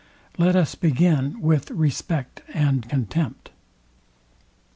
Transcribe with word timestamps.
Let 0.39 0.55
us 0.55 0.73
begin 0.73 1.39
with 1.41 1.69
respect 1.69 2.41
and 2.55 2.89
contempt. 2.89 3.51